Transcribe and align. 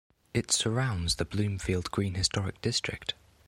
It 0.33 0.49
surrounds 0.51 1.17
the 1.17 1.25
Bloomfield 1.25 1.91
Green 1.91 2.15
Historic 2.15 2.59
District. 2.61 3.13